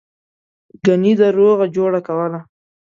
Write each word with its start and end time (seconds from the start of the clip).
گني 0.85 1.13
ده 1.19 1.27
روغه 1.37 1.65
جوړه 1.75 1.99
کوله. 2.07 2.39